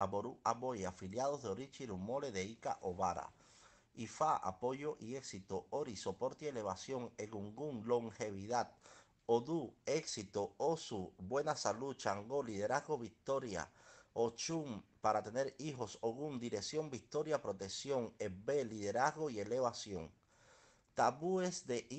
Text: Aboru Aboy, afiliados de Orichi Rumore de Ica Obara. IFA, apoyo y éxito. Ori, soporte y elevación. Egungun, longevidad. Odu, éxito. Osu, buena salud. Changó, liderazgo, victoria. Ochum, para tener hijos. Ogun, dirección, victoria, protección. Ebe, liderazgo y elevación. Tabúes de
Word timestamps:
Aboru 0.00 0.38
Aboy, 0.44 0.84
afiliados 0.84 1.42
de 1.42 1.48
Orichi 1.48 1.84
Rumore 1.84 2.30
de 2.30 2.44
Ica 2.44 2.78
Obara. 2.82 3.32
IFA, 3.94 4.36
apoyo 4.36 4.96
y 5.00 5.16
éxito. 5.16 5.66
Ori, 5.70 5.96
soporte 5.96 6.44
y 6.44 6.48
elevación. 6.48 7.10
Egungun, 7.18 7.82
longevidad. 7.84 8.70
Odu, 9.26 9.74
éxito. 9.84 10.54
Osu, 10.58 11.12
buena 11.18 11.56
salud. 11.56 11.96
Changó, 11.96 12.44
liderazgo, 12.44 12.96
victoria. 12.96 13.68
Ochum, 14.12 14.82
para 15.00 15.20
tener 15.22 15.56
hijos. 15.58 15.98
Ogun, 16.00 16.38
dirección, 16.38 16.90
victoria, 16.90 17.42
protección. 17.42 18.14
Ebe, 18.20 18.64
liderazgo 18.64 19.30
y 19.30 19.40
elevación. 19.40 20.12
Tabúes 20.94 21.66
de 21.66 21.86